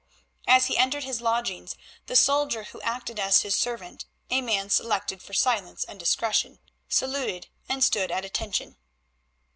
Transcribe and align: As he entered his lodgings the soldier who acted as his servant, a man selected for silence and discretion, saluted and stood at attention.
As 0.47 0.65
he 0.65 0.77
entered 0.79 1.03
his 1.03 1.21
lodgings 1.21 1.75
the 2.07 2.15
soldier 2.15 2.63
who 2.63 2.81
acted 2.81 3.19
as 3.19 3.43
his 3.43 3.53
servant, 3.53 4.05
a 4.31 4.41
man 4.41 4.71
selected 4.71 5.21
for 5.21 5.33
silence 5.35 5.83
and 5.83 5.99
discretion, 5.99 6.57
saluted 6.89 7.49
and 7.69 7.83
stood 7.83 8.09
at 8.11 8.25
attention. 8.25 8.77